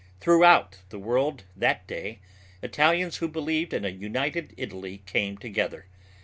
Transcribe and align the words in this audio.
Throughout 0.19 0.79
the 0.89 0.97
world 0.97 1.43
that 1.55 1.85
day 1.85 2.21
Italians 2.63 3.17
who 3.17 3.27
believed 3.27 3.71
in 3.71 3.85
a 3.85 3.89
United 3.89 4.51
Italy 4.57 5.03
came 5.05 5.37
together. 5.37 5.85